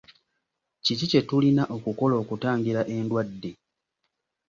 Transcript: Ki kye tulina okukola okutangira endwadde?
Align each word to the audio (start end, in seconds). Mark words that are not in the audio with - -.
Ki 0.83 0.93
kye 1.11 1.21
tulina 1.29 1.63
okukola 1.75 2.13
okutangira 2.23 2.81
endwadde? 2.95 3.51